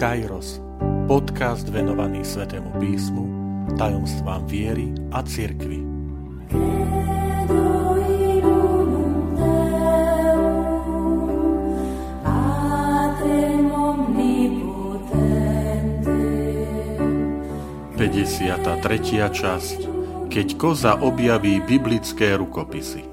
Kairos, 0.00 0.64
podcast 1.04 1.68
venovaný 1.68 2.24
Svetému 2.24 2.72
písmu, 2.80 3.24
tajomstvám 3.76 4.48
viery 4.48 4.96
a 5.12 5.20
cirkvi. 5.20 5.84
Tretia 18.80 19.28
časť. 19.28 19.78
Keď 20.32 20.56
koza 20.56 20.96
objaví 21.04 21.60
biblické 21.60 22.32
rukopisy. 22.40 23.04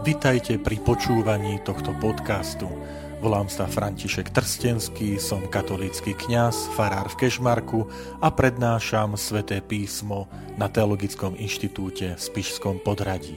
Vitajte 0.00 0.56
pri 0.56 0.80
počúvaní 0.80 1.60
tohto 1.60 1.92
podcastu, 2.00 2.72
Volám 3.20 3.52
sa 3.52 3.68
František 3.68 4.32
Trstenský, 4.32 5.20
som 5.20 5.44
katolícky 5.44 6.16
kňaz, 6.16 6.72
farár 6.72 7.12
v 7.12 7.20
Kešmarku 7.20 7.84
a 8.16 8.32
prednášam 8.32 9.12
sväté 9.20 9.60
písmo 9.60 10.24
na 10.56 10.72
Teologickom 10.72 11.36
inštitúte 11.36 12.16
v 12.16 12.20
Spišskom 12.20 12.80
podradí. 12.80 13.36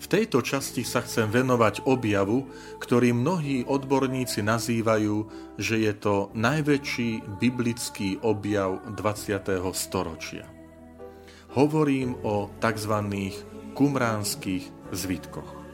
V 0.00 0.06
tejto 0.08 0.40
časti 0.40 0.88
sa 0.88 1.04
chcem 1.04 1.28
venovať 1.28 1.84
objavu, 1.84 2.48
ktorý 2.80 3.12
mnohí 3.12 3.68
odborníci 3.68 4.40
nazývajú, 4.40 5.28
že 5.60 5.76
je 5.76 5.92
to 6.00 6.32
najväčší 6.32 7.28
biblický 7.36 8.16
objav 8.24 8.88
20. 8.96 9.52
storočia. 9.76 10.48
Hovorím 11.52 12.16
o 12.24 12.48
tzv. 12.56 12.94
kumránskych 13.76 14.64
zvitkoch. 14.96 15.65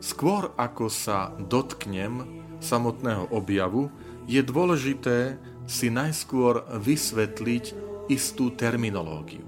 Skôr 0.00 0.56
ako 0.56 0.88
sa 0.88 1.36
dotknem 1.36 2.24
samotného 2.60 3.28
objavu, 3.36 3.92
je 4.24 4.40
dôležité 4.40 5.36
si 5.68 5.92
najskôr 5.92 6.64
vysvetliť 6.80 7.64
istú 8.08 8.50
terminológiu. 8.56 9.44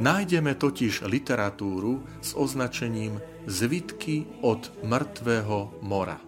Nájdeme 0.00 0.58
totiž 0.58 1.06
literatúru 1.06 2.02
s 2.18 2.34
označením 2.34 3.22
zvitky 3.46 4.26
od 4.42 4.74
mŕtvého 4.82 5.78
mora. 5.86 6.18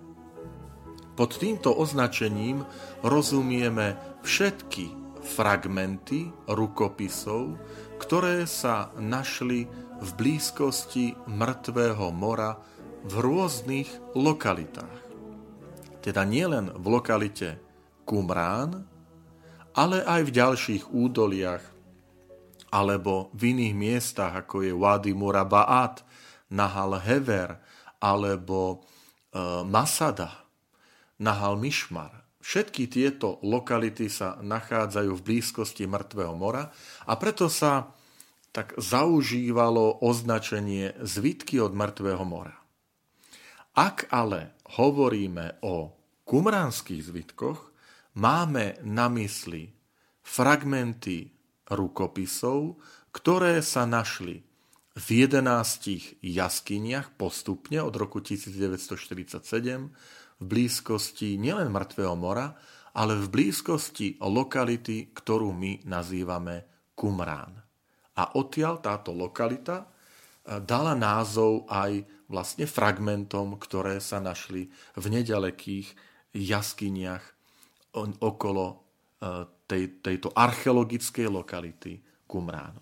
Pod 1.16 1.40
týmto 1.40 1.74
označením 1.74 2.62
rozumieme 3.02 3.98
všetky 4.22 4.92
fragmenty 5.24 6.30
rukopisov, 6.46 7.58
ktoré 7.98 8.46
sa 8.46 8.94
našli 9.00 9.66
v 9.98 10.08
blízkosti 10.14 11.16
mŕtvého 11.26 12.12
mora 12.14 12.54
v 13.06 13.14
rôznych 13.22 13.86
lokalitách. 14.18 14.98
Teda 16.02 16.26
nielen 16.26 16.74
v 16.74 16.86
lokalite 16.90 17.58
Kumrán, 18.02 18.82
ale 19.78 20.02
aj 20.02 20.20
v 20.26 20.34
ďalších 20.34 20.84
údoliach 20.90 21.62
alebo 22.74 23.30
v 23.30 23.54
iných 23.54 23.74
miestach, 23.78 24.34
ako 24.34 24.66
je 24.66 24.74
Wadi 24.74 25.14
Murabaat, 25.14 26.02
Nahal 26.50 26.98
Hever 26.98 27.62
alebo 28.02 28.82
e, 29.30 29.62
Masada, 29.62 30.46
Nahal 31.22 31.62
Mishmar. 31.62 32.26
Všetky 32.42 32.90
tieto 32.90 33.38
lokality 33.42 34.10
sa 34.10 34.38
nachádzajú 34.42 35.10
v 35.14 35.24
blízkosti 35.26 35.86
Mŕtvého 35.86 36.34
mora 36.34 36.70
a 37.06 37.14
preto 37.18 37.46
sa 37.46 37.90
tak 38.50 38.74
zaužívalo 38.78 40.02
označenie 40.02 40.94
zvitky 41.02 41.58
od 41.62 41.74
Mŕtvého 41.74 42.22
mora. 42.26 42.65
Ak 43.76 44.08
ale 44.08 44.56
hovoríme 44.80 45.60
o 45.60 45.92
kumránskych 46.24 47.12
zvitkoch, 47.12 47.76
máme 48.16 48.80
na 48.80 49.12
mysli 49.12 49.68
fragmenty 50.24 51.28
rukopisov, 51.68 52.80
ktoré 53.12 53.60
sa 53.60 53.84
našli 53.84 54.40
v 54.96 55.28
11 55.28 56.24
jaskyniach 56.24 57.20
postupne 57.20 57.84
od 57.84 57.92
roku 58.00 58.24
1947 58.24 59.44
v 60.40 60.44
blízkosti 60.44 61.36
nielen 61.36 61.68
Mŕtvého 61.68 62.16
mora, 62.16 62.56
ale 62.96 63.12
v 63.20 63.28
blízkosti 63.28 64.16
lokality, 64.24 65.12
ktorú 65.12 65.52
my 65.52 65.84
nazývame 65.84 66.64
Kumrán. 66.96 67.60
A 68.16 68.40
odtiaľ 68.40 68.80
táto 68.80 69.12
lokalita 69.12 69.84
eh, 69.84 70.64
dala 70.64 70.96
názov 70.96 71.68
aj 71.68 72.15
vlastne 72.26 72.66
fragmentom, 72.66 73.58
ktoré 73.58 74.02
sa 74.02 74.18
našli 74.18 74.70
v 74.98 75.04
nedalekých 75.10 75.94
jaskyniach 76.34 77.24
okolo 78.20 78.64
e, 78.70 78.74
tej, 79.64 80.02
tejto 80.04 80.34
archeologickej 80.34 81.26
lokality 81.32 82.02
Qumrán. 82.28 82.76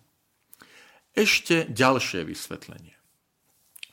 Ešte 1.14 1.70
ďalšie 1.70 2.26
vysvetlenie. 2.26 2.98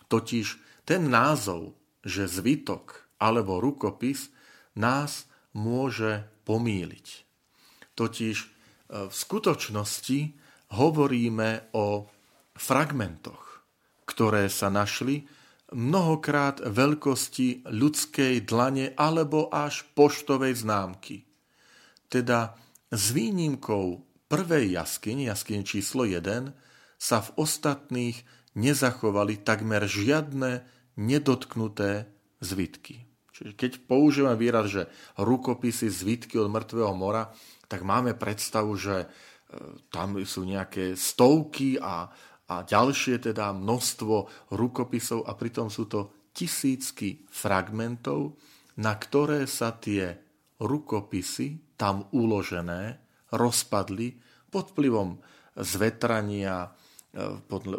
Totiž 0.10 0.48
ten 0.84 1.06
názov, 1.08 1.78
že 2.02 2.26
zvitok 2.26 3.06
alebo 3.22 3.62
rukopis 3.62 4.34
nás 4.74 5.30
môže 5.54 6.26
pomíliť. 6.50 7.08
Totiž 7.94 8.38
e, 8.42 8.48
v 9.08 9.14
skutočnosti 9.14 10.20
hovoríme 10.74 11.76
o 11.78 12.10
fragmentoch, 12.58 13.62
ktoré 14.10 14.50
sa 14.50 14.74
našli 14.74 15.30
mnohokrát 15.72 16.60
veľkosti 16.64 17.68
ľudskej 17.68 18.44
dlane 18.44 18.92
alebo 19.00 19.48
až 19.48 19.88
poštovej 19.96 20.64
známky. 20.68 21.24
Teda 22.12 22.60
s 22.92 23.16
výnimkou 23.16 24.04
prvej 24.28 24.76
jaskyne, 24.76 25.32
jaskyne 25.32 25.64
číslo 25.64 26.04
1, 26.04 26.52
sa 27.00 27.18
v 27.24 27.30
ostatných 27.40 28.20
nezachovali 28.54 29.40
takmer 29.42 29.88
žiadne 29.88 30.68
nedotknuté 31.00 32.12
zvitky. 32.44 33.08
Čiže 33.32 33.52
keď 33.56 33.72
používame 33.88 34.38
výraz, 34.38 34.70
že 34.70 34.84
rukopisy, 35.18 35.88
zvitky 35.88 36.36
od 36.36 36.52
mŕtvého 36.52 36.94
mora, 36.94 37.32
tak 37.72 37.88
máme 37.88 38.14
predstavu, 38.14 38.76
že 38.76 38.96
e, 39.02 39.08
tam 39.88 40.20
sú 40.22 40.44
nejaké 40.44 41.00
stovky 41.00 41.80
a 41.80 42.12
a 42.52 42.68
ďalšie 42.68 43.32
teda 43.32 43.56
množstvo 43.56 44.52
rukopisov 44.52 45.24
a 45.24 45.32
pritom 45.40 45.72
sú 45.72 45.88
to 45.88 46.12
tisícky 46.36 47.24
fragmentov, 47.32 48.36
na 48.76 49.00
ktoré 49.00 49.48
sa 49.48 49.72
tie 49.72 50.20
rukopisy 50.60 51.80
tam 51.80 52.12
uložené 52.12 53.00
rozpadli 53.32 54.20
pod 54.52 54.76
vplyvom 54.76 55.16
zvetrania, 55.56 56.68
e, 56.68 56.70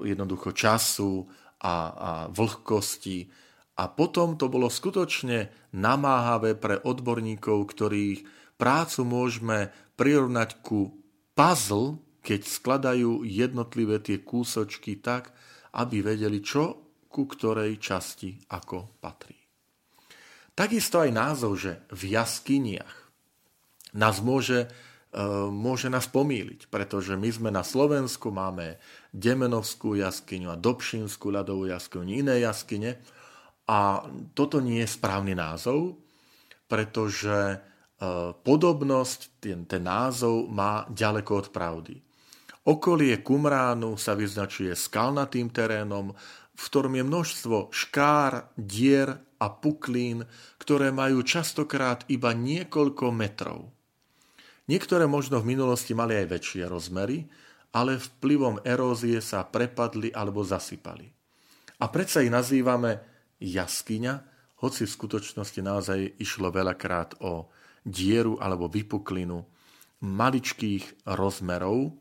jednoducho 0.08 0.56
času 0.56 1.28
a, 1.60 1.74
a 1.92 2.10
vlhkosti. 2.32 3.28
A 3.76 3.88
potom 3.92 4.40
to 4.40 4.48
bolo 4.48 4.72
skutočne 4.72 5.52
namáhavé 5.76 6.56
pre 6.56 6.80
odborníkov, 6.80 7.72
ktorých 7.72 8.24
prácu 8.56 9.00
môžeme 9.04 9.58
prirovnať 9.96 10.60
ku 10.64 10.96
puzzle, 11.36 12.00
keď 12.22 12.40
skladajú 12.46 13.26
jednotlivé 13.26 13.98
tie 13.98 14.22
kúsočky 14.22 15.02
tak, 15.02 15.34
aby 15.74 16.00
vedeli, 16.00 16.38
čo 16.38 16.82
ku 17.12 17.28
ktorej 17.28 17.76
časti 17.76 18.40
ako 18.48 18.96
patrí. 19.02 19.36
Takisto 20.56 21.00
aj 21.04 21.10
názov, 21.12 21.60
že 21.60 21.84
v 21.92 22.16
jaskyniach 22.16 22.96
nás 23.92 24.20
môže, 24.24 24.68
e, 25.12 25.22
môže 25.48 25.92
nás 25.92 26.08
pomýliť, 26.08 26.72
pretože 26.72 27.16
my 27.16 27.28
sme 27.28 27.50
na 27.52 27.64
Slovensku, 27.64 28.32
máme 28.32 28.80
Demenovskú 29.12 29.96
jaskyňu 29.96 30.48
a 30.52 30.60
Dobšinskú 30.60 31.28
ľadovú 31.32 31.68
jaskyňu, 31.68 32.08
iné 32.08 32.44
jaskyne 32.44 33.00
a 33.68 34.04
toto 34.36 34.60
nie 34.60 34.84
je 34.84 34.92
správny 34.92 35.36
názov, 35.36 36.00
pretože 36.68 37.36
e, 37.36 37.56
podobnosť, 38.44 39.20
ten, 39.40 39.64
ten 39.64 39.84
názov 39.84 40.48
má 40.52 40.84
ďaleko 40.92 41.32
od 41.32 41.48
pravdy. 41.52 42.11
Okolie 42.62 43.18
Kumránu 43.26 43.98
sa 43.98 44.14
vyznačuje 44.14 44.70
skalnatým 44.78 45.50
terénom, 45.50 46.14
v 46.54 46.62
ktorom 46.62 46.94
je 46.94 47.02
množstvo 47.02 47.56
škár, 47.74 48.54
dier 48.54 49.18
a 49.42 49.46
puklín, 49.50 50.22
ktoré 50.62 50.94
majú 50.94 51.26
častokrát 51.26 52.06
iba 52.06 52.30
niekoľko 52.30 53.10
metrov. 53.10 53.66
Niektoré 54.70 55.10
možno 55.10 55.42
v 55.42 55.58
minulosti 55.58 55.90
mali 55.90 56.14
aj 56.14 56.26
väčšie 56.38 56.70
rozmery, 56.70 57.26
ale 57.74 57.98
vplyvom 57.98 58.62
erózie 58.62 59.18
sa 59.18 59.42
prepadli 59.42 60.14
alebo 60.14 60.46
zasypali. 60.46 61.10
A 61.82 61.90
predsa 61.90 62.22
ich 62.22 62.30
nazývame 62.30 63.02
jaskyňa, 63.42 64.14
hoci 64.62 64.86
v 64.86 64.94
skutočnosti 64.94 65.58
naozaj 65.58 66.22
išlo 66.22 66.54
veľakrát 66.54 67.18
o 67.26 67.50
dieru 67.82 68.38
alebo 68.38 68.70
vypuklinu 68.70 69.42
maličkých 70.06 71.10
rozmerov, 71.10 71.98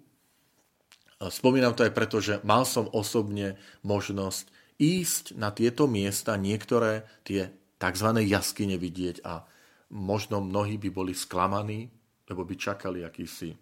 Spomínam 1.29 1.77
to 1.77 1.85
aj 1.85 1.93
preto, 1.93 2.17
že 2.17 2.41
mal 2.41 2.65
som 2.65 2.89
osobne 2.89 3.59
možnosť 3.85 4.49
ísť 4.81 5.37
na 5.37 5.53
tieto 5.53 5.85
miesta, 5.85 6.33
niektoré 6.39 7.05
tie 7.21 7.53
tzv. 7.77 8.09
jaskyne 8.25 8.81
vidieť 8.81 9.21
a 9.21 9.45
možno 9.93 10.41
mnohí 10.41 10.81
by 10.81 10.89
boli 10.89 11.13
sklamaní, 11.13 11.85
lebo 12.25 12.41
by 12.41 12.55
čakali 12.57 13.05
akýsi 13.05 13.53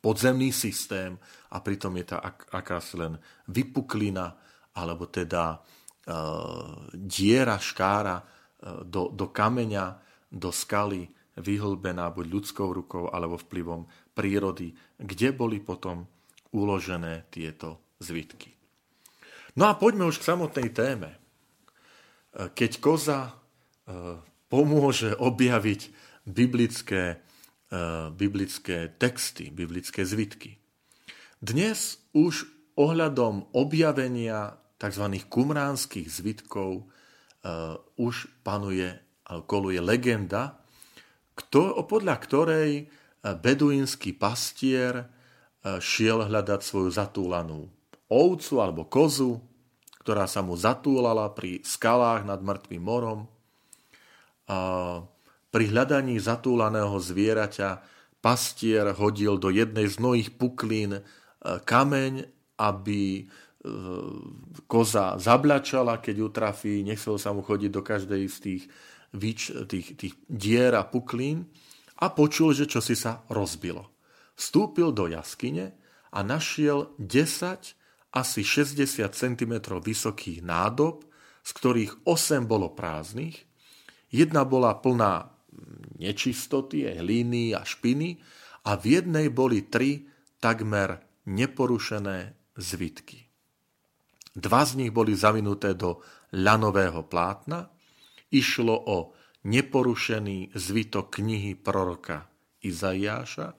podzemný 0.00 0.50
systém 0.50 1.16
a 1.52 1.60
pritom 1.60 1.92
je 2.00 2.04
tá 2.08 2.18
ak- 2.24 2.48
akási 2.50 2.94
len 2.96 3.14
vypuklina 3.52 4.32
alebo 4.72 5.06
teda 5.12 5.54
e, 5.54 5.58
diera, 6.96 7.60
škára 7.60 8.16
e, 8.16 8.24
do, 8.88 9.12
do 9.12 9.28
kameňa, 9.28 10.00
do 10.32 10.48
skaly 10.48 11.04
vyhlbená 11.36 12.10
buď 12.10 12.26
ľudskou 12.26 12.68
rukou 12.72 13.04
alebo 13.12 13.36
vplyvom 13.36 13.86
prírody, 14.16 14.72
kde 14.96 15.28
boli 15.36 15.60
potom 15.60 16.08
uložené 16.50 17.26
tieto 17.30 17.78
zvitky. 18.02 18.54
No 19.58 19.66
a 19.66 19.74
poďme 19.74 20.06
už 20.06 20.22
k 20.22 20.28
samotnej 20.30 20.70
téme. 20.70 21.10
E, 21.14 21.18
keď 22.54 22.70
koza 22.78 23.20
e, 23.26 23.32
pomôže 24.46 25.14
objaviť 25.18 25.90
biblické, 26.26 27.18
e, 27.70 27.76
biblické 28.14 28.90
texty, 28.94 29.50
biblické 29.50 30.06
zvitky. 30.06 30.58
Dnes 31.42 31.98
už 32.14 32.46
ohľadom 32.78 33.50
objavenia 33.56 34.60
tzv. 34.76 35.04
kumránskych 35.28 36.08
zvitkov 36.08 36.88
už 37.96 38.28
panuje, 38.44 38.92
koluje 39.48 39.80
legenda, 39.80 40.60
podľa 41.88 42.16
ktorej 42.20 42.92
beduínsky 43.24 44.12
pastier 44.12 45.08
šiel 45.60 46.24
hľadať 46.24 46.60
svoju 46.64 46.88
zatúlanú 46.88 47.68
ovcu 48.10 48.54
alebo 48.58 48.88
kozu, 48.90 49.38
ktorá 50.02 50.26
sa 50.26 50.42
mu 50.42 50.58
zatúlala 50.58 51.30
pri 51.30 51.62
skalách 51.62 52.26
nad 52.26 52.42
mŕtvým 52.42 52.82
morom. 52.82 53.30
A 54.50 54.58
pri 55.54 55.64
hľadaní 55.70 56.18
zatúlaného 56.18 56.98
zvieraťa 56.98 57.84
pastier 58.18 58.90
hodil 58.96 59.38
do 59.38 59.48
jednej 59.48 59.86
z 59.86 59.96
mnohých 60.02 60.30
puklín 60.34 60.98
e, 60.98 61.02
kameň, 61.42 62.26
aby 62.58 63.02
e, 63.16 63.22
koza 64.66 65.16
zabľačala, 65.16 66.02
keď 66.02 66.14
ju 66.16 66.28
trafí, 66.30 66.74
nechcel 66.82 67.16
sa 67.16 67.30
mu 67.30 67.40
chodiť 67.46 67.70
do 67.70 67.82
každej 67.82 68.22
z 68.26 68.36
tých, 68.42 68.62
tých, 69.68 69.86
tých 69.96 70.14
dier 70.28 70.74
a 70.76 70.84
puklín 70.84 71.48
a 72.00 72.10
počul, 72.12 72.52
že 72.52 72.68
čosi 72.68 72.96
sa 72.96 73.22
rozbilo. 73.28 73.99
Vstúpil 74.40 74.96
do 74.96 75.04
jaskyne 75.04 75.76
a 76.08 76.24
našiel 76.24 76.96
10 76.96 77.76
asi 78.16 78.40
60 78.40 78.88
cm 79.12 79.54
vysokých 79.68 80.40
nádob, 80.40 81.04
z 81.44 81.50
ktorých 81.52 81.92
8 82.08 82.48
bolo 82.48 82.72
prázdnych. 82.72 83.44
Jedna 84.08 84.48
bola 84.48 84.80
plná 84.80 85.28
nečistoty, 86.00 86.88
hlíny 86.88 87.52
a 87.52 87.68
špiny 87.68 88.16
a 88.64 88.80
v 88.80 88.84
jednej 88.96 89.28
boli 89.28 89.68
tri 89.68 90.08
takmer 90.40 91.04
neporušené 91.28 92.32
zvitky. 92.56 93.28
Dva 94.32 94.62
z 94.64 94.80
nich 94.80 94.92
boli 94.94 95.12
zavinuté 95.12 95.76
do 95.76 96.00
ľanového 96.32 97.04
plátna. 97.04 97.68
Išlo 98.32 98.72
o 98.72 98.96
neporušený 99.44 100.56
zvitok 100.56 101.20
knihy 101.20 101.58
proroka 101.60 102.30
Izaiáša 102.64 103.52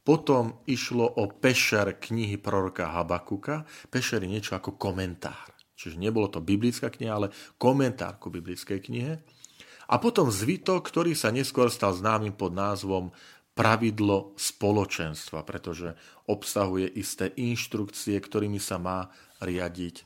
potom 0.00 0.64
išlo 0.64 1.04
o 1.04 1.28
pešer 1.28 2.00
knihy 2.00 2.40
proroka 2.40 2.88
Habakuka. 2.88 3.68
Pešer 3.92 4.24
je 4.24 4.32
niečo 4.32 4.56
ako 4.56 4.80
komentár. 4.80 5.52
Čiže 5.76 5.96
nebolo 5.96 6.28
to 6.28 6.44
biblická 6.44 6.92
kniha, 6.92 7.12
ale 7.16 7.32
komentár 7.56 8.20
ku 8.20 8.28
biblickej 8.28 8.80
knihe. 8.84 9.12
A 9.90 9.94
potom 9.98 10.28
zvitok, 10.28 10.86
ktorý 10.86 11.16
sa 11.16 11.32
neskôr 11.32 11.72
stal 11.72 11.96
známym 11.96 12.36
pod 12.36 12.52
názvom 12.52 13.10
pravidlo 13.56 14.36
spoločenstva, 14.38 15.42
pretože 15.42 15.92
obsahuje 16.30 16.86
isté 16.96 17.34
inštrukcie, 17.34 18.16
ktorými 18.16 18.62
sa 18.62 18.78
má 18.78 19.10
riadiť 19.42 19.94
e, 20.00 20.04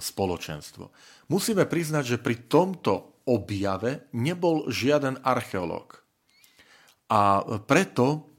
spoločenstvo. 0.00 0.90
Musíme 1.28 1.68
priznať, 1.68 2.16
že 2.16 2.22
pri 2.22 2.48
tomto 2.48 3.22
objave 3.28 4.08
nebol 4.16 4.70
žiaden 4.70 5.20
archeológ. 5.22 6.00
A 7.12 7.42
preto 7.66 8.35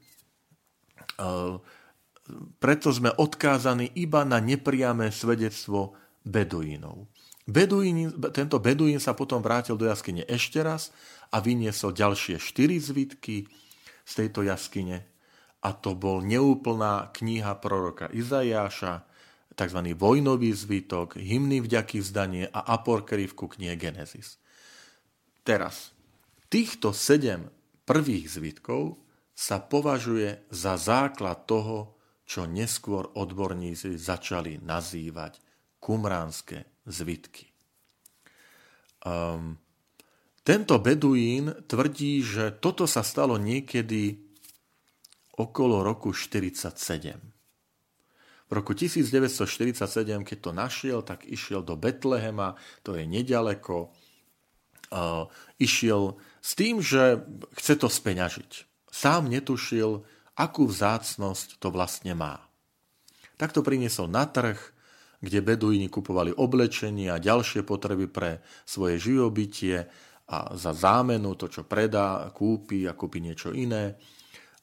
preto 2.58 2.88
sme 2.94 3.10
odkázaní 3.10 3.90
iba 3.98 4.22
na 4.22 4.38
nepriame 4.38 5.10
svedectvo 5.10 5.96
beduínov. 6.22 7.08
Beduín, 7.48 8.12
tento 8.36 8.60
beduín 8.60 9.00
sa 9.00 9.16
potom 9.16 9.40
vrátil 9.40 9.80
do 9.80 9.88
jaskyne 9.88 10.20
ešte 10.28 10.60
raz 10.60 10.92
a 11.32 11.40
vyniesol 11.40 11.96
ďalšie 11.96 12.36
štyri 12.36 12.76
zvitky 12.76 13.48
z 14.04 14.12
tejto 14.12 14.44
jaskyne 14.44 15.08
a 15.64 15.72
to 15.72 15.96
bol 15.96 16.20
neúplná 16.20 17.08
kniha 17.16 17.56
proroka 17.58 18.12
Izajáša, 18.12 19.08
tzv. 19.58 19.80
vojnový 19.96 20.54
zvitok, 20.54 21.18
hymny 21.18 21.64
vďaky 21.64 21.98
vzdanie 22.04 22.46
a 22.52 22.60
aporkrivku 22.78 23.50
knihe 23.58 23.74
Genesis. 23.74 24.38
Teraz, 25.42 25.96
týchto 26.52 26.92
sedem 26.94 27.48
prvých 27.88 28.28
zvitkov 28.28 29.00
sa 29.38 29.62
považuje 29.62 30.50
za 30.50 30.74
základ 30.74 31.46
toho, 31.46 31.94
čo 32.26 32.50
neskôr 32.50 33.06
odborníci 33.14 33.94
začali 33.94 34.58
nazývať 34.58 35.38
kumránske 35.78 36.66
zvitky. 36.90 37.46
Um, 39.06 39.62
tento 40.42 40.74
beduín 40.82 41.54
tvrdí, 41.70 42.18
že 42.18 42.50
toto 42.50 42.90
sa 42.90 43.06
stalo 43.06 43.38
niekedy 43.38 44.18
okolo 45.38 45.86
roku 45.86 46.10
47. 46.10 47.14
V 48.48 48.50
roku 48.50 48.74
1947, 48.74 50.26
keď 50.26 50.38
to 50.42 50.50
našiel, 50.50 50.98
tak 51.06 51.22
išiel 51.30 51.62
do 51.62 51.78
Betlehema, 51.78 52.58
to 52.82 52.98
je 52.98 53.06
nedaleko. 53.06 53.94
Uh, 54.90 55.30
išiel 55.62 56.18
s 56.42 56.58
tým, 56.58 56.82
že 56.82 57.22
chce 57.54 57.76
to 57.78 57.86
speňažiť. 57.86 58.68
Sám 58.88 59.28
netušil, 59.28 60.02
akú 60.38 60.68
vzácnosť 60.70 61.58
to 61.60 61.68
vlastne 61.68 62.14
má. 62.14 62.40
Tak 63.38 63.54
to 63.54 63.62
priniesol 63.62 64.10
na 64.10 64.26
trh, 64.26 64.58
kde 65.18 65.42
beduíni 65.42 65.90
kupovali 65.90 66.30
oblečenie 66.34 67.10
a 67.10 67.22
ďalšie 67.22 67.66
potreby 67.66 68.06
pre 68.06 68.42
svoje 68.62 69.02
živobytie 69.02 69.86
a 70.28 70.54
za 70.54 70.76
zámenu 70.76 71.34
to, 71.34 71.48
čo 71.48 71.64
predá, 71.64 72.28
kúpi 72.30 72.84
a 72.86 72.92
kúpi 72.94 73.18
niečo 73.18 73.50
iné. 73.50 73.98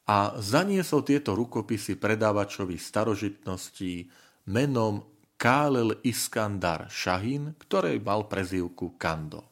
A 0.06 0.38
zaniesol 0.38 1.02
tieto 1.02 1.34
rukopisy 1.34 1.98
predávačovi 1.98 2.78
starožitností 2.78 4.06
menom 4.48 5.02
Kálel 5.36 6.00
Iskandar 6.06 6.88
Šahin, 6.88 7.58
ktorý 7.58 8.00
mal 8.00 8.30
prezývku 8.30 8.96
Kando. 8.96 9.42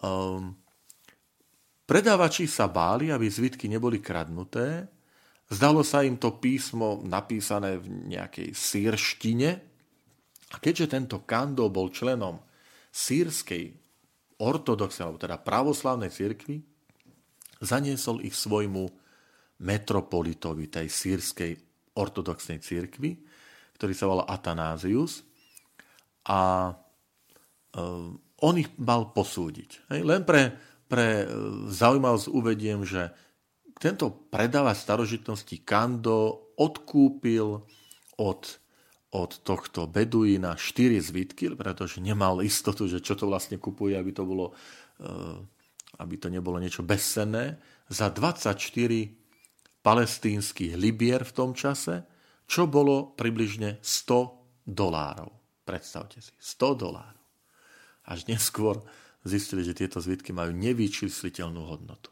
Um, 0.00 0.56
Predávači 1.90 2.46
sa 2.46 2.70
báli, 2.70 3.10
aby 3.10 3.26
zvitky 3.26 3.66
neboli 3.66 3.98
kradnuté. 3.98 4.86
Zdalo 5.50 5.82
sa 5.82 6.06
im 6.06 6.22
to 6.22 6.38
písmo 6.38 7.02
napísané 7.02 7.82
v 7.82 8.14
nejakej 8.14 8.54
sírštine. 8.54 9.50
A 10.54 10.56
keďže 10.62 10.94
tento 10.94 11.26
Kando 11.26 11.66
bol 11.66 11.90
členom 11.90 12.38
sírskej 12.94 13.74
ortodoxnej, 14.38 15.02
alebo 15.02 15.18
teda 15.18 15.42
pravoslavnej 15.42 16.14
cirkvi, 16.14 16.62
zaniesol 17.58 18.22
ich 18.22 18.38
svojmu 18.38 18.86
metropolitovi 19.58 20.70
tej 20.70 20.86
sírskej 20.86 21.58
ortodoxnej 21.98 22.62
cirkvi, 22.62 23.18
ktorý 23.74 23.92
sa 23.98 24.06
volal 24.06 24.30
Atanázius. 24.30 25.26
A 26.30 26.70
um, 27.74 28.14
on 28.46 28.54
ich 28.62 28.70
mal 28.78 29.10
posúdiť. 29.10 29.90
Len 29.90 30.22
pre 30.22 30.69
pre 30.90 31.22
e, 31.22 31.26
zaujímavosť 31.70 32.26
uvediem, 32.34 32.82
že 32.82 33.14
tento 33.78 34.10
predávač 34.10 34.82
starožitnosti 34.82 35.56
Kando 35.62 36.52
odkúpil 36.58 37.62
od, 38.18 38.42
od 39.14 39.30
tohto 39.40 39.86
Beduína 39.86 40.58
4 40.58 40.98
zvitky, 40.98 41.54
pretože 41.54 42.02
nemal 42.02 42.42
istotu, 42.42 42.90
že 42.90 42.98
čo 43.00 43.14
to 43.14 43.30
vlastne 43.30 43.56
kupuje, 43.56 43.94
aby 43.94 44.10
to, 44.10 44.26
bolo, 44.26 44.52
e, 44.98 45.06
aby 46.02 46.14
to 46.18 46.26
nebolo 46.28 46.58
niečo 46.58 46.82
bezcenné, 46.82 47.62
za 47.86 48.10
24 48.10 48.58
palestínskych 49.80 50.76
libier 50.76 51.24
v 51.24 51.32
tom 51.32 51.50
čase, 51.56 52.04
čo 52.44 52.66
bolo 52.66 53.14
približne 53.14 53.78
100 53.80 54.66
dolárov. 54.66 55.30
Predstavte 55.64 56.18
si, 56.18 56.34
100 56.36 56.82
dolárov. 56.82 57.22
Až 58.10 58.26
neskôr 58.26 58.82
zistili, 59.24 59.66
že 59.66 59.76
tieto 59.76 60.00
zvitky 60.00 60.32
majú 60.32 60.54
nevyčísliteľnú 60.56 61.62
hodnotu. 61.68 62.10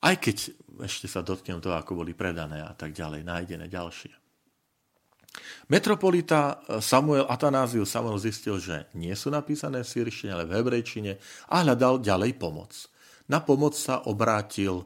Aj 0.00 0.16
keď 0.16 0.56
ešte 0.80 1.06
sa 1.06 1.20
dotknem 1.20 1.60
toho, 1.60 1.76
ako 1.76 2.00
boli 2.00 2.16
predané 2.16 2.64
a 2.64 2.72
tak 2.72 2.96
ďalej, 2.96 3.20
nájdené 3.20 3.68
ďalšie. 3.68 4.12
Metropolita 5.70 6.58
Samuel 6.82 7.28
Atanáziu 7.30 7.86
Samuel 7.86 8.18
zistil, 8.18 8.58
že 8.58 8.90
nie 8.98 9.14
sú 9.14 9.30
napísané 9.30 9.86
v 9.86 9.92
sírštine, 9.92 10.34
ale 10.34 10.48
v 10.48 10.58
hebrejčine 10.58 11.12
a 11.46 11.62
hľadal 11.62 12.02
ďalej 12.02 12.34
pomoc. 12.40 12.74
Na 13.30 13.38
pomoc 13.38 13.78
sa 13.78 14.02
obrátil 14.10 14.82
e, 14.82 14.84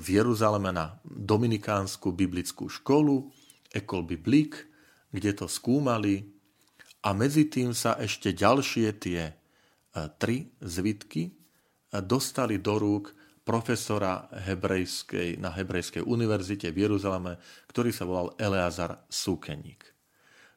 v 0.00 0.06
Jeruzaleme 0.16 0.72
na 0.72 0.96
Dominikánsku 1.04 2.16
biblickú 2.16 2.72
školu, 2.72 3.28
Ecole 3.68 4.08
Biblique, 4.08 4.64
kde 5.12 5.36
to 5.36 5.44
skúmali 5.44 6.24
a 7.04 7.12
medzi 7.12 7.52
tým 7.52 7.76
sa 7.76 8.00
ešte 8.00 8.32
ďalšie 8.32 8.88
tie 8.96 9.39
tri 10.18 10.46
zvitky 10.60 11.22
e, 11.26 11.32
dostali 12.02 12.58
do 12.62 12.78
rúk 12.78 13.12
profesora 13.40 14.30
hebrejskej, 14.30 15.40
na 15.42 15.50
Hebrejskej 15.50 16.06
univerzite 16.06 16.70
v 16.70 16.86
Jeruzaleme, 16.86 17.40
ktorý 17.66 17.90
sa 17.90 18.06
volal 18.06 18.36
Eleazar 18.38 19.02
Súkeník. 19.10 19.82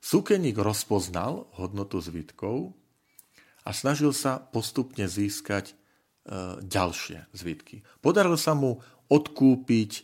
Súkeník 0.04 0.60
rozpoznal 0.60 1.48
hodnotu 1.58 1.98
zvitkov 2.04 2.76
a 3.66 3.72
snažil 3.72 4.12
sa 4.12 4.38
postupne 4.38 5.08
získať 5.08 5.74
E, 6.24 6.64
ďalšie 6.64 7.36
zvitky. 7.36 7.84
Podarilo 8.00 8.40
sa 8.40 8.56
mu 8.56 8.80
odkúpiť 9.12 9.92
e, 9.92 10.02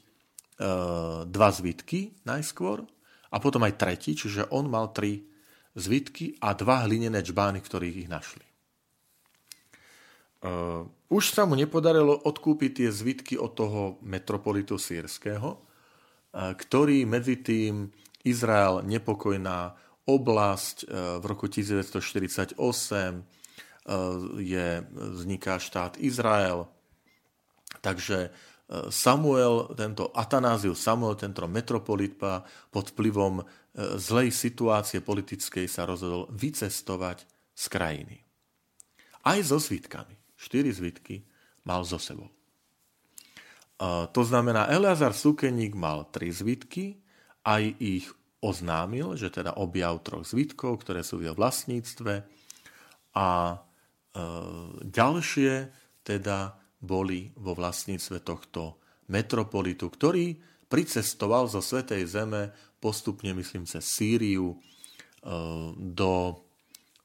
dva 1.23 1.49
zvitky 1.55 2.27
najskôr 2.27 2.83
a 3.31 3.39
potom 3.39 3.63
aj 3.63 3.79
tretí, 3.79 4.19
čiže 4.19 4.51
on 4.51 4.67
mal 4.67 4.91
tri 4.91 5.23
zvitky 5.79 6.35
a 6.43 6.51
dva 6.59 6.83
hlinené 6.83 7.23
čbány, 7.23 7.63
ktorých 7.63 8.03
ich 8.03 8.09
našli. 8.11 8.48
E, 10.39 10.49
už 11.09 11.23
sa 11.33 11.43
mu 11.43 11.57
nepodarilo 11.57 12.15
odkúpiť 12.15 12.71
tie 12.83 12.89
zvitky 12.89 13.35
od 13.35 13.51
toho 13.57 13.81
metropolitu 14.05 14.77
sírskeho, 14.77 15.57
ktorý 16.29 17.09
medzi 17.09 17.41
tým 17.41 17.89
Izrael 18.21 18.85
nepokojná 18.85 19.73
oblasť 20.05 20.85
v 21.17 21.23
roku 21.25 21.49
1948 21.49 22.53
E, 23.89 23.97
je, 24.43 24.69
vzniká 24.93 25.57
štát 25.57 25.97
Izrael. 25.97 26.69
Takže 27.81 28.29
Samuel, 28.93 29.73
tento 29.73 30.13
Atanázius 30.13 30.77
Samuel, 30.77 31.17
tento 31.17 31.41
metropolitpa 31.49 32.45
pod 32.69 32.93
vplyvom 32.93 33.41
zlej 33.97 34.29
situácie 34.29 35.01
politickej 35.01 35.65
sa 35.65 35.89
rozhodol 35.89 36.29
vycestovať 36.29 37.25
z 37.57 37.65
krajiny. 37.65 38.21
Aj 39.25 39.41
so 39.41 39.57
zvitkami. 39.57 40.18
Štyri 40.39 40.71
zvitky 40.71 41.27
mal 41.67 41.83
so 41.83 41.99
sebou. 41.99 42.31
To 44.15 44.21
znamená, 44.23 44.71
Eleazar 44.71 45.11
Sukeník 45.11 45.75
mal 45.75 46.07
tri 46.11 46.31
zvitky, 46.31 46.99
aj 47.43 47.63
ich 47.79 48.07
oznámil, 48.39 49.19
že 49.19 49.31
teda 49.31 49.55
objav 49.59 49.99
troch 50.03 50.23
zvitkov, 50.23 50.83
ktoré 50.83 51.03
sú 51.03 51.19
v 51.19 51.27
jeho 51.27 51.35
vlastníctve 51.35 52.23
a 53.15 53.27
E, 54.09 54.21
ďalšie 54.89 55.69
teda 56.01 56.57
boli 56.81 57.29
vo 57.37 57.53
vlastníctve 57.53 58.25
tohto 58.25 58.81
metropolitu, 59.13 59.85
ktorý 59.85 60.33
pricestoval 60.65 61.45
zo 61.45 61.61
Svetej 61.61 62.09
Zeme 62.09 62.49
postupne, 62.81 63.37
myslím, 63.37 63.69
cez 63.69 63.85
Sýriu 63.85 64.57
e, 64.57 64.57
do, 65.77 66.13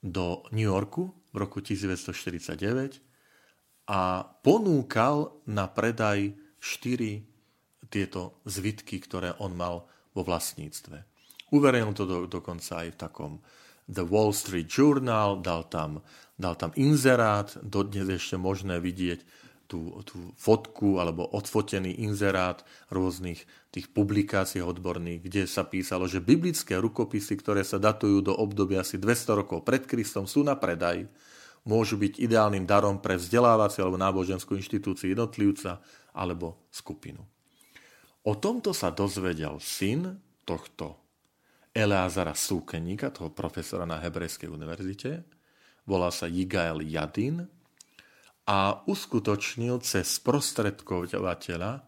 do 0.01 0.49
New 0.57 0.65
Yorku 0.65 1.13
v 1.35 1.37
roku 1.37 1.61
1949 1.61 3.04
a 3.85 4.25
ponúkal 4.41 5.37
na 5.45 5.69
predaj 5.69 6.33
štyri 6.61 7.29
tieto 7.93 8.41
zvitky, 8.49 8.99
ktoré 8.99 9.37
on 9.39 9.53
mal 9.53 9.85
vo 10.17 10.23
vlastníctve. 10.25 11.05
Uverejnil 11.53 11.93
to 11.93 12.05
do, 12.09 12.17
dokonca 12.27 12.83
aj 12.83 12.89
v 12.97 13.01
takom 13.01 13.33
The 13.85 14.03
Wall 14.03 14.33
Street 14.33 14.67
Journal, 14.67 15.45
dal 15.45 15.69
tam, 15.69 16.01
dal 16.41 16.57
tam 16.57 16.73
inzerát, 16.75 17.53
dodnes 17.61 18.09
ešte 18.09 18.41
možné 18.41 18.81
vidieť 18.81 19.21
tú, 19.69 20.01
tú 20.09 20.33
fotku 20.41 21.01
alebo 21.01 21.29
odfotený 21.29 22.01
inzerát 22.05 22.65
rôznych 22.89 23.45
tých 23.73 23.87
publikácií 23.93 24.65
odborných, 24.65 25.25
kde 25.29 25.43
sa 25.45 25.67
písalo, 25.69 26.09
že 26.09 26.25
biblické 26.25 26.81
rukopisy, 26.81 27.37
ktoré 27.41 27.61
sa 27.67 27.77
datujú 27.77 28.25
do 28.25 28.33
obdobia 28.33 28.81
asi 28.81 28.97
200 28.97 29.41
rokov 29.45 29.67
pred 29.67 29.85
Kristom, 29.85 30.25
sú 30.25 30.47
na 30.47 30.57
predaj, 30.57 31.05
môžu 31.65 31.97
byť 31.97 32.21
ideálnym 32.21 32.69
darom 32.69 33.01
pre 33.01 33.17
vzdelávaciu 33.17 33.85
alebo 33.85 34.01
náboženskú 34.01 34.57
inštitúciu 34.57 35.17
jednotlivca 35.17 35.81
alebo 36.13 36.69
skupinu. 36.69 37.25
O 38.25 38.37
tomto 38.37 38.73
sa 38.73 38.93
dozvedel 38.93 39.61
syn 39.61 40.17
tohto 40.45 41.01
Eleazara 41.75 42.33
Súkeníka, 42.37 43.11
toho 43.11 43.35
profesora 43.35 43.83
na 43.85 43.99
Hebrejskej 43.99 44.47
univerzite. 44.47 45.27
Volá 45.85 46.09
sa 46.09 46.31
Jigael 46.31 46.87
Jadin 46.87 47.45
a 48.49 48.81
uskutočnil 48.87 49.83
cez 49.83 50.21
sprostredkovateľa 50.21 51.83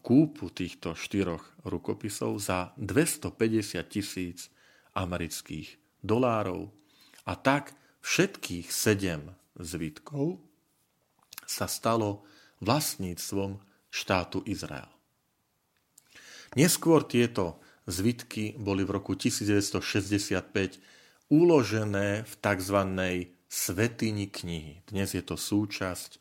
kúpu 0.00 0.46
týchto 0.48 0.96
štyroch 0.96 1.44
rukopisov 1.68 2.40
za 2.40 2.72
250 2.80 3.84
tisíc 3.90 4.48
amerických 4.96 5.76
dolárov. 6.00 6.72
A 7.28 7.36
tak 7.36 7.76
všetkých 8.00 8.72
sedem 8.72 9.34
zvitkov 9.56 10.40
sa 11.44 11.66
stalo 11.66 12.24
vlastníctvom 12.60 13.60
štátu 13.90 14.42
Izrael. 14.46 14.88
Neskôr 16.54 17.06
tieto 17.06 17.58
zvitky 17.86 18.54
boli 18.58 18.84
v 18.86 18.90
roku 18.98 19.14
1965 19.14 20.78
uložené 21.30 22.26
v 22.26 22.32
tzv. 22.38 22.78
svetini 23.50 24.26
knihy. 24.30 24.82
Dnes 24.86 25.14
je 25.14 25.22
to 25.22 25.38
súčasť 25.38 26.10
e, 26.14 26.18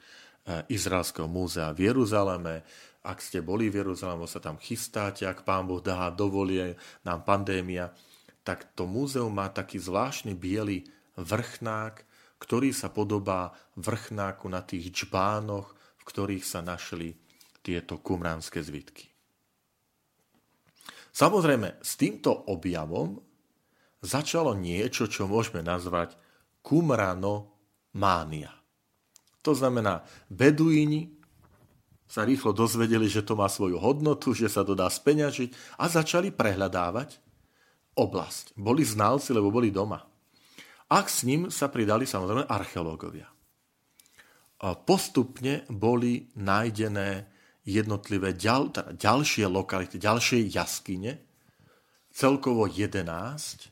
Izraelského 0.70 1.26
múzea 1.26 1.74
v 1.74 1.90
Jeruzaleme. 1.90 2.62
Ak 3.02 3.26
ste 3.26 3.42
boli 3.42 3.74
v 3.74 3.82
Jeruzaleme, 3.86 4.30
sa 4.30 4.38
tam 4.38 4.62
chystáte, 4.62 5.26
ak 5.26 5.46
pán 5.46 5.66
Boh 5.66 5.82
dá, 5.82 6.14
dovolie 6.14 6.78
nám 7.06 7.26
pandémia, 7.26 7.90
tak 8.46 8.70
to 8.78 8.86
múzeum 8.86 9.34
má 9.34 9.50
taký 9.50 9.82
zvláštny 9.82 10.38
biely 10.38 10.86
vrchnák, 11.20 11.96
ktorý 12.40 12.72
sa 12.72 12.88
podobá 12.88 13.52
vrchnáku 13.76 14.48
na 14.48 14.64
tých 14.64 14.90
džbánoch, 14.96 15.76
v 15.76 16.04
ktorých 16.08 16.46
sa 16.48 16.64
našli 16.64 17.20
tieto 17.60 18.00
kumránske 18.00 18.64
zvitky. 18.64 19.12
Samozrejme, 21.12 21.84
s 21.84 22.00
týmto 22.00 22.32
objavom 22.32 23.20
začalo 24.00 24.56
niečo, 24.56 25.12
čo 25.12 25.28
môžeme 25.28 25.60
nazvať 25.60 26.16
kumranománia. 26.64 28.56
To 29.44 29.52
znamená, 29.52 30.08
beduíni 30.32 31.12
sa 32.10 32.26
rýchlo 32.26 32.56
dozvedeli, 32.56 33.06
že 33.06 33.22
to 33.22 33.38
má 33.38 33.46
svoju 33.46 33.78
hodnotu, 33.78 34.34
že 34.34 34.50
sa 34.50 34.66
to 34.66 34.74
dá 34.74 34.90
speňažiť 34.90 35.78
a 35.78 35.86
začali 35.86 36.34
prehľadávať 36.34 37.22
oblasť. 37.94 38.58
Boli 38.58 38.82
znalci, 38.82 39.30
lebo 39.36 39.54
boli 39.54 39.70
doma. 39.70 40.02
A 40.90 41.06
s 41.06 41.22
ním 41.22 41.54
sa 41.54 41.70
pridali 41.70 42.10
samozrejme 42.10 42.50
archeológovia. 42.50 43.30
Postupne 44.60 45.64
boli 45.70 46.28
nájdené 46.36 47.30
jednotlivé 47.64 48.34
ďal, 48.36 48.74
teda 48.74 48.92
ďalšie 48.98 49.46
lokality, 49.48 50.02
ďalšie 50.02 50.50
jaskyne, 50.50 51.22
celkovo 52.10 52.66
11, 52.68 53.70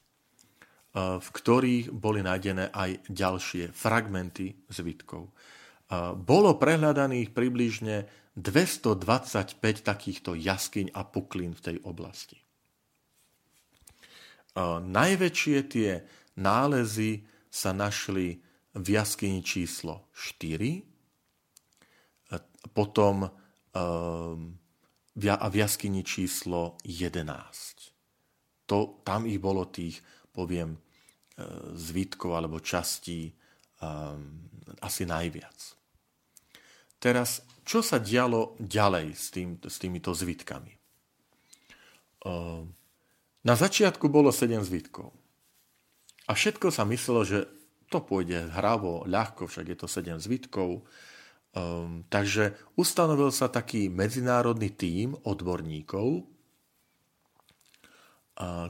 eh, 0.94 1.20
v 1.20 1.28
ktorých 1.28 1.92
boli 1.92 2.22
nájdené 2.22 2.70
aj 2.72 3.10
ďalšie 3.10 3.74
fragmenty 3.74 4.54
zvitkov. 4.70 5.34
Bolo 6.28 6.60
prehľadaných 6.60 7.32
približne 7.32 8.12
225 8.36 9.88
takýchto 9.88 10.36
jaskyň 10.36 10.92
a 10.92 11.08
puklín 11.08 11.56
v 11.56 11.64
tej 11.64 11.78
oblasti. 11.88 12.36
Najväčšie 14.84 15.58
tie 15.72 16.04
nálezy 16.38 17.26
sa 17.50 17.74
našli 17.74 18.40
v 18.78 18.88
jaskyni 18.94 19.42
číslo 19.42 20.08
4, 20.14 20.86
potom 22.72 23.28
Ehm, 23.78 24.58
v 25.18 25.56
jaskyni 25.58 26.06
číslo 26.06 26.78
11. 26.86 28.70
To, 28.70 29.02
tam 29.02 29.26
ich 29.26 29.42
bolo 29.42 29.66
tých, 29.66 29.98
poviem, 30.30 30.78
e, 30.78 30.80
zvitkov 31.74 32.38
alebo 32.38 32.62
častí 32.62 33.34
um, 33.82 34.46
asi 34.78 35.10
najviac. 35.10 35.58
Teraz, 37.02 37.42
čo 37.66 37.82
sa 37.82 37.98
dialo 37.98 38.54
ďalej 38.62 39.08
s, 39.18 39.34
tým, 39.34 39.58
s 39.58 39.82
týmito 39.82 40.14
zvitkami? 40.14 40.78
Um, 42.22 42.78
na 43.42 43.58
začiatku 43.58 44.14
bolo 44.14 44.30
7 44.30 44.62
zvitkov. 44.62 45.10
A 46.28 46.36
všetko 46.36 46.70
sa 46.70 46.84
myslelo, 46.84 47.24
že 47.24 47.48
to 47.88 48.04
pôjde 48.04 48.52
hravo, 48.52 49.08
ľahko, 49.08 49.48
však 49.48 49.66
je 49.72 49.78
to 49.80 49.88
7 49.88 50.20
zvitkov, 50.20 50.84
Um, 51.58 52.06
takže 52.12 52.54
ustanovil 52.78 53.34
sa 53.34 53.50
taký 53.50 53.90
medzinárodný 53.90 54.78
tím 54.78 55.18
odborníkov 55.26 56.28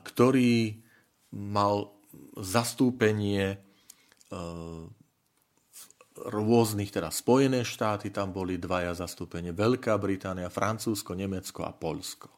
ktorý 0.04 0.80
mal 1.36 1.92
zastúpenie 2.40 3.60
rôznych, 6.18 6.92
teda 6.92 7.12
Spojené 7.12 7.68
štáty, 7.68 8.10
tam 8.10 8.32
boli 8.32 8.58
dvaja 8.58 8.96
zastúpenie, 8.96 9.52
Veľká 9.54 10.00
Británia, 10.00 10.50
Francúzsko, 10.52 11.14
Nemecko 11.14 11.68
a 11.68 11.76
Polsko. 11.76 12.32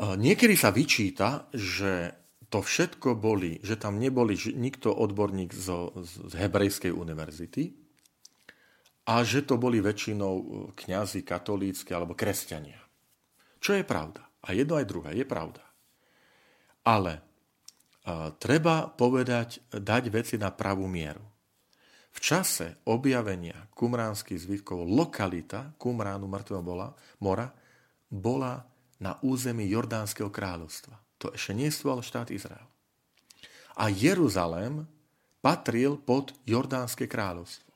Niekedy 0.00 0.54
sa 0.56 0.72
vyčíta, 0.72 1.50
že 1.52 2.19
to 2.50 2.58
všetko 2.58 3.14
boli, 3.14 3.62
že 3.62 3.78
tam 3.78 4.02
neboli 4.02 4.34
nikto 4.34 4.90
odborník 4.90 5.54
zo, 5.54 5.94
z 6.02 6.34
Hebrejskej 6.34 6.90
univerzity 6.90 7.70
a 9.06 9.22
že 9.22 9.46
to 9.46 9.54
boli 9.54 9.78
väčšinou 9.78 10.34
e, 10.34 10.44
kňazi 10.74 11.22
katolícky 11.22 11.94
alebo 11.94 12.18
kresťania. 12.18 12.82
Čo 13.62 13.78
je 13.78 13.86
pravda. 13.86 14.26
A 14.42 14.50
jedno 14.50 14.74
aj 14.74 14.86
druhé 14.90 15.10
je 15.14 15.26
pravda. 15.26 15.62
Ale 16.82 17.22
a, 18.02 18.34
treba 18.34 18.90
povedať, 18.90 19.62
dať 19.70 20.10
veci 20.10 20.34
na 20.34 20.50
pravú 20.50 20.90
mieru. 20.90 21.22
V 22.10 22.18
čase 22.18 22.82
objavenia 22.90 23.70
kumránskych 23.78 24.42
zvytkov 24.42 24.82
lokalita 24.82 25.70
Kumránu 25.78 26.26
mŕtvého 26.26 26.62
mora 27.22 27.54
bola 28.10 28.66
na 28.98 29.14
území 29.22 29.70
Jordánskeho 29.70 30.34
kráľovstva. 30.34 31.09
To 31.20 31.32
ešte 31.36 31.52
nie 31.52 31.68
stval 31.68 32.00
štát 32.00 32.32
Izrael. 32.32 32.64
A 33.76 33.92
Jeruzalém 33.92 34.88
patril 35.40 36.00
pod 36.00 36.32
Jordánske 36.44 37.08
kráľovstvo. 37.08 37.68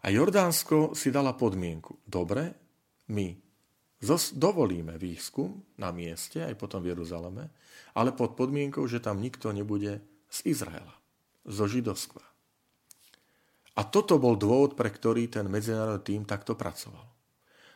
A 0.00 0.06
Jordánsko 0.08 0.96
si 0.96 1.12
dala 1.12 1.36
podmienku. 1.36 2.00
Dobre, 2.08 2.56
my 3.12 3.36
dovolíme 4.32 4.96
výskum 4.96 5.60
na 5.76 5.92
mieste, 5.92 6.40
aj 6.40 6.56
potom 6.56 6.80
v 6.80 6.96
Jeruzaleme, 6.96 7.52
ale 7.92 8.16
pod 8.16 8.32
podmienkou, 8.32 8.88
že 8.88 9.04
tam 9.04 9.20
nikto 9.20 9.52
nebude 9.52 10.00
z 10.32 10.38
Izraela, 10.56 10.96
zo 11.44 11.68
Židovstva. 11.68 12.24
A 13.76 13.80
toto 13.84 14.16
bol 14.16 14.40
dôvod, 14.40 14.72
pre 14.72 14.88
ktorý 14.88 15.28
ten 15.28 15.48
medzinárodný 15.52 16.00
tým 16.00 16.22
takto 16.24 16.56
pracoval. 16.56 17.19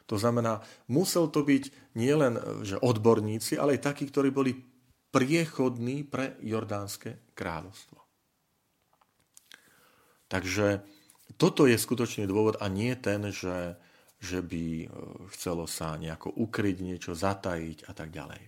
To 0.04 0.20
znamená, 0.20 0.60
musel 0.92 1.32
to 1.32 1.40
byť 1.40 1.96
nielen 1.96 2.36
že 2.60 2.76
odborníci, 2.76 3.56
ale 3.56 3.80
aj 3.80 3.88
takí, 3.88 4.04
ktorí 4.12 4.28
boli 4.28 4.52
priechodní 5.14 6.04
pre 6.04 6.36
Jordánske 6.42 7.32
kráľovstvo. 7.32 7.98
Takže 10.28 10.82
toto 11.38 11.70
je 11.70 11.78
skutočný 11.78 12.26
dôvod 12.26 12.58
a 12.58 12.66
nie 12.66 12.92
ten, 12.98 13.30
že, 13.30 13.78
že 14.18 14.42
by 14.42 14.64
e, 14.82 14.86
chcelo 15.32 15.70
sa 15.70 15.94
nejako 15.94 16.34
ukryť, 16.34 16.76
niečo 16.82 17.12
zatajiť 17.14 17.86
a 17.86 17.92
tak 17.94 18.10
ďalej. 18.10 18.42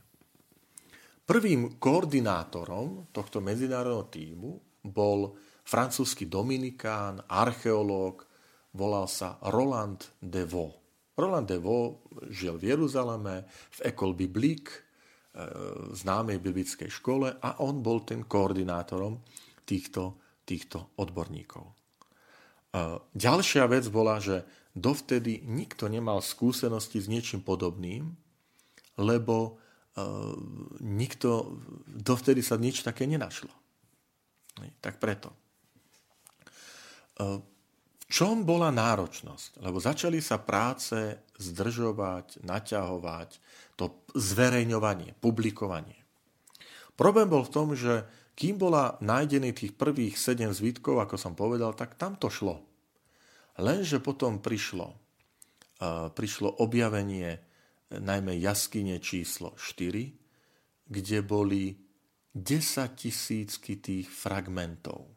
Prvým 1.26 1.82
koordinátorom 1.82 3.10
tohto 3.10 3.42
medzinárodného 3.42 4.06
týmu 4.10 4.50
bol 4.86 5.34
francúzsky 5.66 6.30
dominikán, 6.30 7.26
archeológ, 7.26 8.22
volal 8.70 9.10
sa 9.10 9.38
Roland 9.50 9.98
de 10.22 10.46
Vaux. 10.46 10.85
Roland 11.16 11.48
de 11.48 11.56
Vaux 11.56 11.96
žil 12.28 12.60
v 12.60 12.76
Jeruzaleme, 12.76 13.48
v 13.48 13.80
École 13.88 14.14
Biblique, 14.14 14.72
e, 14.72 14.80
známej 15.96 16.38
biblickej 16.38 16.92
škole 16.92 17.32
a 17.40 17.48
on 17.64 17.80
bol 17.80 18.04
ten 18.04 18.24
koordinátorom 18.28 19.24
týchto, 19.64 20.20
týchto 20.44 20.92
odborníkov. 21.00 21.64
E, 21.64 21.72
ďalšia 23.16 23.64
vec 23.64 23.88
bola, 23.88 24.20
že 24.20 24.44
dovtedy 24.76 25.40
nikto 25.48 25.88
nemal 25.88 26.20
skúsenosti 26.20 27.00
s 27.00 27.08
niečím 27.08 27.40
podobným, 27.40 28.12
lebo 29.00 29.56
e, 29.96 30.04
nikto, 30.84 31.56
dovtedy 31.88 32.44
sa 32.44 32.60
nič 32.60 32.84
také 32.84 33.08
nenašlo. 33.08 33.52
Tak 34.84 35.00
preto 35.00 35.32
čom 38.06 38.46
bola 38.46 38.70
náročnosť? 38.70 39.62
Lebo 39.62 39.82
začali 39.82 40.22
sa 40.22 40.38
práce 40.38 41.18
zdržovať, 41.38 42.46
naťahovať, 42.46 43.30
to 43.76 44.06
zverejňovanie, 44.14 45.18
publikovanie. 45.18 46.00
Problém 46.96 47.28
bol 47.28 47.44
v 47.44 47.52
tom, 47.52 47.68
že 47.76 48.08
kým 48.36 48.60
bola 48.60 49.00
nájdený 49.00 49.52
tých 49.52 49.72
prvých 49.76 50.20
sedem 50.20 50.52
zvitkov, 50.52 51.00
ako 51.00 51.16
som 51.16 51.32
povedal, 51.32 51.72
tak 51.72 51.96
tam 51.96 52.16
to 52.20 52.28
šlo. 52.28 52.60
Lenže 53.56 54.00
potom 54.04 54.44
prišlo, 54.44 54.92
uh, 54.92 56.12
prišlo 56.12 56.60
objavenie 56.60 57.40
najmä 57.88 58.36
jaskyne 58.36 59.00
číslo 59.00 59.56
4, 59.56 60.92
kde 60.92 61.18
boli 61.24 61.80
10 62.36 62.92
tisícky 62.92 63.80
tých 63.80 64.12
fragmentov. 64.12 65.15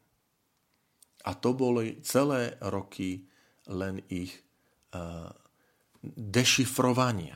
A 1.28 1.36
to 1.36 1.52
boli 1.52 2.00
celé 2.06 2.56
roky 2.64 3.28
len 3.68 4.02
ich 4.08 4.34
uh, 4.96 5.30
dešifrovania, 6.16 7.36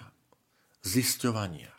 zisťovania. 0.82 1.72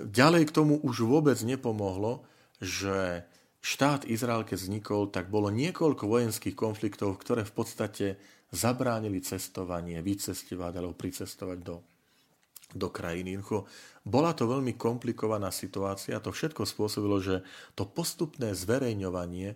Ďalej 0.00 0.50
k 0.50 0.54
tomu 0.54 0.74
už 0.80 1.04
vôbec 1.06 1.38
nepomohlo, 1.44 2.24
že 2.58 3.24
štát 3.60 4.08
Izrael, 4.08 4.42
keď 4.44 4.58
vznikol, 4.60 5.02
tak 5.12 5.28
bolo 5.28 5.52
niekoľko 5.52 6.08
vojenských 6.08 6.56
konfliktov, 6.56 7.20
ktoré 7.20 7.44
v 7.44 7.54
podstate 7.54 8.06
zabránili 8.50 9.22
cestovanie, 9.22 10.02
vycestovať 10.02 10.72
alebo 10.74 10.96
pricestovať 10.96 11.58
do, 11.62 11.76
do 12.74 12.88
krajiny. 12.90 13.38
Bola 14.02 14.32
to 14.34 14.48
veľmi 14.48 14.74
komplikovaná 14.74 15.54
situácia. 15.54 16.18
To 16.18 16.34
všetko 16.34 16.66
spôsobilo, 16.66 17.22
že 17.22 17.46
to 17.78 17.86
postupné 17.86 18.56
zverejňovanie 18.56 19.54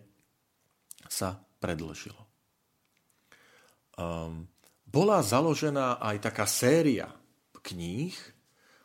sa 1.08 1.40
predlžilo. 1.58 2.20
Um, 3.94 4.48
bola 4.84 5.22
založená 5.22 6.02
aj 6.02 6.16
taká 6.22 6.46
séria 6.46 7.10
kníh, 7.64 8.14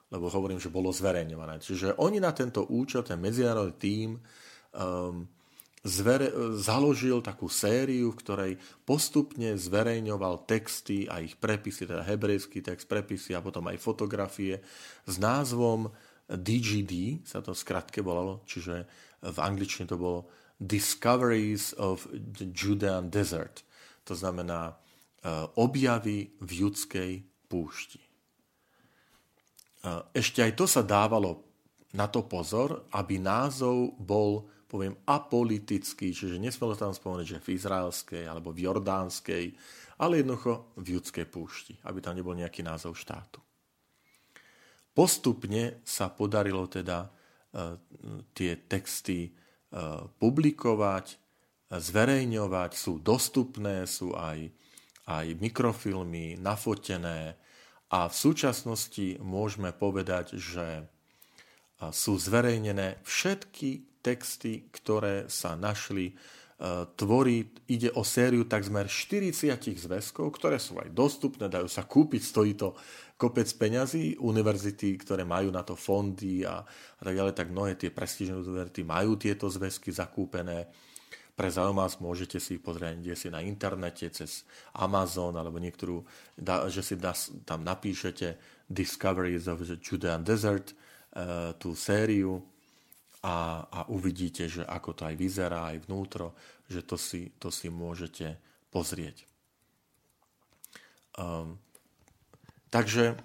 lebo 0.09 0.31
hovorím, 0.31 0.57
že 0.57 0.73
bolo 0.73 0.89
zverejňované. 0.89 1.61
Čiže 1.61 1.97
oni 2.01 2.17
na 2.17 2.33
tento 2.33 2.65
účel, 2.65 3.05
ten 3.05 3.21
medzinárodný 3.21 3.77
tím, 3.77 4.09
um, 4.73 5.29
zvere, 5.85 6.33
založil 6.57 7.21
takú 7.21 7.47
sériu, 7.47 8.11
v 8.11 8.19
ktorej 8.19 8.51
postupne 8.83 9.55
zverejňoval 9.55 10.49
texty 10.49 11.05
a 11.05 11.21
ich 11.21 11.37
prepisy, 11.37 11.87
teda 11.87 12.03
hebrejský 12.03 12.59
text, 12.65 12.89
prepisy 12.89 13.37
a 13.37 13.43
potom 13.43 13.69
aj 13.69 13.77
fotografie 13.79 14.59
s 15.05 15.15
názvom 15.21 15.93
DGD, 16.29 17.25
sa 17.25 17.41
to 17.41 17.57
skratke 17.57 18.03
volalo, 18.05 18.45
čiže 18.45 18.85
v 19.23 19.37
angličtine 19.39 19.89
to 19.89 19.97
bolo 19.97 20.29
Discoveries 20.59 21.71
of 21.79 22.03
the 22.11 22.51
Judean 22.51 23.07
Desert. 23.07 23.63
To 24.03 24.11
znamená 24.11 24.75
uh, 24.75 25.47
objavy 25.55 26.35
v 26.43 26.67
judskej 26.67 27.11
púšti. 27.47 28.03
Uh, 29.79 30.03
ešte 30.11 30.43
aj 30.43 30.59
to 30.59 30.67
sa 30.67 30.83
dávalo 30.83 31.47
na 31.95 32.11
to 32.11 32.27
pozor, 32.27 32.91
aby 32.91 33.17
názov 33.17 33.95
bol, 33.97 34.45
poviem, 34.67 34.99
apolitický, 35.07 36.11
čiže 36.11 36.35
nesmelo 36.35 36.75
tam 36.75 36.91
spomenúť, 36.91 37.39
že 37.39 37.39
v 37.41 37.55
izraelskej 37.55 38.23
alebo 38.27 38.51
v 38.51 38.67
jordánskej, 38.67 39.55
ale 40.03 40.19
jednoducho 40.19 40.75
v 40.75 40.99
judskej 40.99 41.25
púšti, 41.31 41.73
aby 41.87 42.03
tam 42.03 42.19
nebol 42.19 42.35
nejaký 42.35 42.61
názov 42.61 42.99
štátu. 42.99 43.39
Postupne 44.91 45.79
sa 45.87 46.11
podarilo 46.11 46.67
teda 46.67 47.07
uh, 47.07 47.79
tie 48.35 48.59
texty 48.67 49.31
publikovať, 50.17 51.21
zverejňovať, 51.69 52.71
sú 52.73 52.97
dostupné, 52.97 53.85
sú 53.85 54.17
aj, 54.17 54.49
aj 55.05 55.25
mikrofilmy 55.37 56.41
nafotené 56.41 57.37
a 57.89 58.09
v 58.09 58.15
súčasnosti 58.15 59.17
môžeme 59.21 59.73
povedať, 59.73 60.37
že 60.37 60.85
sú 61.89 62.17
zverejnené 62.17 63.01
všetky 63.05 64.01
texty, 64.01 64.67
ktoré 64.69 65.29
sa 65.29 65.55
našli 65.55 66.13
tvorí, 66.99 67.55
ide 67.71 67.87
o 67.95 68.03
sériu 68.03 68.43
takmer 68.43 68.91
40 68.91 69.55
zväzkov, 69.79 70.27
ktoré 70.35 70.59
sú 70.59 70.75
aj 70.75 70.91
dostupné, 70.91 71.47
dajú 71.47 71.71
sa 71.71 71.87
kúpiť, 71.87 72.19
stojí 72.19 72.59
to 72.59 72.75
kopec 73.15 73.47
peňazí, 73.55 74.19
univerzity, 74.19 74.99
ktoré 74.99 75.23
majú 75.23 75.55
na 75.55 75.63
to 75.63 75.79
fondy 75.79 76.43
a, 76.43 76.59
a 76.99 77.01
tak 77.03 77.15
ďalej, 77.15 77.33
tak 77.35 77.47
mnohé 77.55 77.79
tie 77.79 77.91
prestížne 77.95 78.43
univerzity 78.43 78.83
majú 78.83 79.15
tieto 79.15 79.47
zväzky 79.47 79.95
zakúpené. 79.95 80.67
Pre 81.31 81.47
zaujímavosť 81.47 82.03
môžete 82.03 82.37
si 82.43 82.59
ich 82.59 82.63
pozrieť 82.63 82.99
kde 82.99 83.15
si 83.15 83.31
na 83.31 83.39
internete, 83.39 84.11
cez 84.11 84.43
Amazon 84.75 85.39
alebo 85.39 85.63
niektorú, 85.63 86.03
že 86.67 86.83
si 86.83 86.99
tam 87.47 87.63
napíšete 87.63 88.35
Discoveries 88.67 89.47
of 89.47 89.63
the 89.63 89.79
Judean 89.79 90.27
Desert, 90.27 90.75
eh, 91.15 91.55
tú 91.55 91.71
sériu, 91.71 92.43
a, 93.19 93.67
a 93.67 93.79
uvidíte, 93.91 94.47
že 94.47 94.63
ako 94.63 94.95
to 94.95 95.03
aj 95.07 95.15
vyzerá 95.19 95.75
aj 95.75 95.87
vnútro, 95.87 96.37
že 96.71 96.83
to 96.85 96.95
si, 96.95 97.35
to 97.35 97.51
si 97.51 97.67
môžete 97.67 98.39
pozrieť. 98.71 99.27
Um, 101.19 101.59
takže 102.71 103.19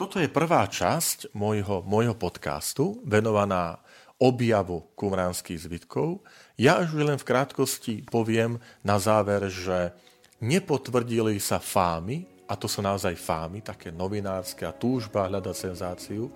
Toto 0.00 0.16
je 0.16 0.32
prvá 0.32 0.64
časť 0.64 1.36
môjho, 1.36 1.84
môjho 1.84 2.16
podcastu, 2.16 3.04
venovaná 3.04 3.84
objavu 4.16 4.88
kumránskych 4.96 5.60
zbytkov. 5.60 6.24
Ja 6.56 6.80
už 6.80 6.96
len 6.96 7.20
v 7.20 7.28
krátkosti 7.28 8.08
poviem 8.08 8.56
na 8.80 8.96
záver, 8.96 9.52
že 9.52 9.92
nepotvrdili 10.40 11.36
sa 11.36 11.60
fámy, 11.60 12.24
a 12.48 12.56
to 12.56 12.64
sú 12.64 12.80
naozaj 12.80 13.12
fámy, 13.12 13.60
také 13.60 13.92
novinárske 13.92 14.64
a 14.64 14.72
túžba 14.72 15.28
hľadať 15.28 15.68
senzáciu, 15.68 16.32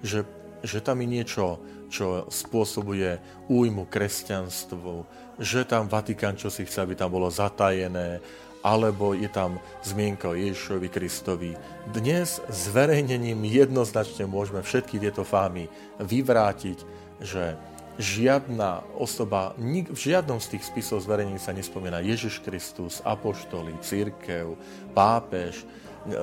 že, 0.00 0.24
že 0.62 0.80
tam 0.80 1.02
je 1.02 1.08
niečo, 1.20 1.58
čo 1.92 2.24
spôsobuje 2.30 3.20
újmu 3.52 3.84
kresťanstvu, 3.90 5.04
že 5.42 5.66
tam 5.68 5.90
Vatikán 5.90 6.38
čo 6.38 6.48
si 6.48 6.64
chce, 6.64 6.86
aby 6.86 6.94
tam 6.96 7.12
bolo 7.12 7.28
zatajené, 7.28 8.22
alebo 8.62 9.12
je 9.12 9.26
tam 9.26 9.58
zmienka 9.82 10.30
o 10.30 10.38
Ježišovi 10.38 10.88
Kristovi. 10.88 11.52
Dnes 11.90 12.38
zverejnením 12.46 13.42
jednoznačne 13.42 14.30
môžeme 14.30 14.62
všetky 14.62 15.02
tieto 15.02 15.26
fámy 15.26 15.66
vyvrátiť, 15.98 16.78
že 17.18 17.58
žiadna 18.00 18.86
osoba, 18.96 19.52
v 19.58 19.98
žiadnom 19.98 20.40
z 20.40 20.56
tých 20.56 20.64
spisov 20.64 21.04
zverejnení 21.04 21.36
sa 21.36 21.52
nespomína 21.52 22.00
Ježiš 22.00 22.40
Kristus, 22.40 23.04
apoštoli, 23.04 23.76
církev, 23.84 24.56
pápež. 24.96 25.66
E, 26.02 26.14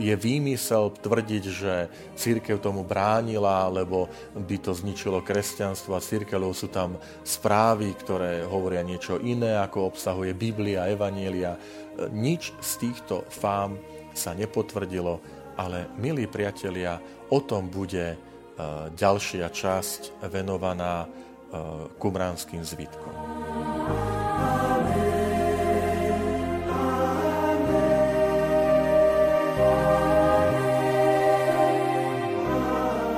je 0.00 0.14
výmysel 0.16 0.88
tvrdiť, 1.04 1.44
že 1.44 1.74
církev 2.16 2.56
tomu 2.64 2.80
bránila, 2.80 3.68
lebo 3.68 4.08
by 4.32 4.56
to 4.56 4.72
zničilo 4.72 5.20
kresťanstvo 5.20 5.92
a 5.92 6.00
církev, 6.00 6.40
sú 6.56 6.72
tam 6.72 6.96
správy, 7.20 7.92
ktoré 7.92 8.48
hovoria 8.48 8.80
niečo 8.80 9.20
iné, 9.20 9.60
ako 9.60 9.92
obsahuje 9.92 10.32
Biblia, 10.32 10.88
Evanielia. 10.88 11.56
E, 11.56 11.60
nič 12.08 12.56
z 12.56 12.72
týchto 12.88 13.28
fám 13.28 13.76
sa 14.16 14.32
nepotvrdilo, 14.32 15.20
ale 15.60 15.92
milí 16.00 16.24
priatelia, 16.24 16.96
o 17.28 17.38
tom 17.44 17.68
bude 17.68 18.16
ďalšia 18.98 19.46
časť 19.54 20.26
venovaná 20.26 21.06
kumránským 22.02 22.66
zvitkom. 22.66 23.57